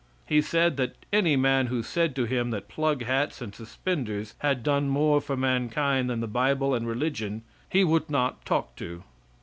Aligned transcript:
He 0.25 0.41
said 0.41 0.77
that 0.77 0.95
any 1.13 1.35
man 1.35 1.67
who 1.67 1.83
said 1.83 2.15
to 2.15 2.23
him 2.25 2.49
that 2.49 2.67
plug 2.67 3.03
hats 3.03 3.39
and 3.39 3.53
suspenders 3.53 4.33
had 4.39 4.63
done 4.63 4.89
more 4.89 5.21
for 5.21 5.37
mankind 5.37 6.09
than 6.09 6.21
the 6.21 6.27
Bible 6.27 6.73
and 6.73 6.87
religion 6.87 7.43
he 7.69 7.83
would 7.83 8.09
not 8.09 8.43
talk 8.43 8.75
to. 8.77 9.03